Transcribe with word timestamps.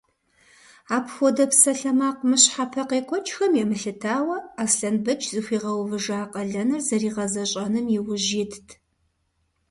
Апхуэдэ 0.95 1.45
псалъэмакъ 1.51 2.21
мыщхьэпэ 2.29 2.81
къекӏуэкӏхэм 2.89 3.53
емылъытауэ, 3.63 4.37
Аслъэнбэч 4.63 5.21
зыхуигъэувыжа 5.33 6.19
къалэныр 6.33 6.81
зэригъэзэщӏэным 6.87 7.87
иужь 7.97 8.31
итт. 8.43 8.67